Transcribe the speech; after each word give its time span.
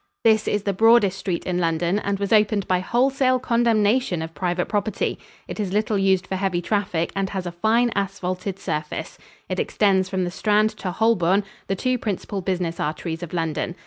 This 0.23 0.47
is 0.47 0.63
the 0.63 0.73
broadest 0.73 1.19
street 1.19 1.45
in 1.45 1.59
London 1.59 1.99
and 1.99 2.17
was 2.17 2.33
opened 2.33 2.67
by 2.67 2.79
wholesale 2.79 3.37
condemnation 3.37 4.23
of 4.23 4.33
private 4.33 4.65
property. 4.67 5.19
It 5.47 5.59
is 5.59 5.73
little 5.73 5.95
used 5.99 6.25
for 6.25 6.37
heavy 6.37 6.59
traffic 6.59 7.11
and 7.15 7.29
has 7.29 7.45
a 7.45 7.51
fine 7.51 7.91
asphalted 7.93 8.57
surface. 8.57 9.19
It 9.47 9.59
extends 9.59 10.09
from 10.09 10.23
the 10.23 10.31
Strand 10.31 10.71
to 10.77 10.89
Holborn, 10.89 11.43
the 11.67 11.75
two 11.75 11.99
principal 11.99 12.41
business 12.41 12.79
arteries 12.79 13.21
of 13.21 13.31
London. 13.31 13.75